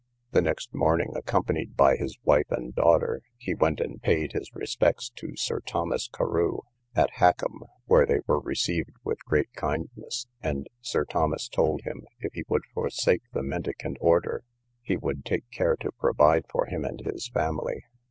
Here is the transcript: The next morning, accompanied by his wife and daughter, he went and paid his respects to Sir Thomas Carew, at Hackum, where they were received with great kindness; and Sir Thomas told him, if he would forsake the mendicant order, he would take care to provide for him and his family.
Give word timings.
The 0.31 0.41
next 0.41 0.73
morning, 0.73 1.11
accompanied 1.15 1.77
by 1.77 1.95
his 1.95 2.17
wife 2.23 2.47
and 2.49 2.73
daughter, 2.73 3.21
he 3.37 3.53
went 3.53 3.79
and 3.79 4.01
paid 4.01 4.31
his 4.31 4.49
respects 4.55 5.11
to 5.17 5.35
Sir 5.35 5.59
Thomas 5.59 6.07
Carew, 6.07 6.61
at 6.95 7.11
Hackum, 7.17 7.59
where 7.85 8.07
they 8.07 8.21
were 8.25 8.39
received 8.39 8.93
with 9.03 9.23
great 9.25 9.53
kindness; 9.53 10.25
and 10.41 10.65
Sir 10.81 11.05
Thomas 11.05 11.47
told 11.47 11.81
him, 11.83 12.07
if 12.19 12.33
he 12.33 12.45
would 12.47 12.65
forsake 12.73 13.21
the 13.31 13.43
mendicant 13.43 13.97
order, 14.01 14.43
he 14.81 14.97
would 14.97 15.23
take 15.23 15.47
care 15.51 15.75
to 15.75 15.91
provide 15.91 16.47
for 16.49 16.65
him 16.65 16.83
and 16.83 17.01
his 17.01 17.27
family. 17.27 17.83